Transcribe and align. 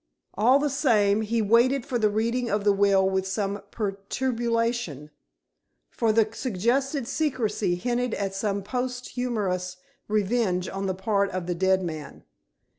All 0.33 0.57
the 0.57 0.71
same, 0.71 1.21
he 1.21 1.43
waited 1.43 1.85
for 1.85 1.99
the 1.99 2.09
reading 2.09 2.49
of 2.49 2.63
the 2.63 2.73
will 2.73 3.07
with 3.07 3.27
some 3.27 3.61
perturbation, 3.69 5.11
for 5.91 6.11
the 6.11 6.27
suggested 6.33 7.07
secrecy 7.07 7.75
hinted 7.75 8.15
at 8.15 8.33
some 8.33 8.63
posthumous 8.63 9.77
revenge 10.07 10.67
on 10.67 10.87
the 10.87 10.95
part 10.95 11.29
of 11.29 11.45
the 11.45 11.53
dead 11.53 11.83
man. 11.83 12.23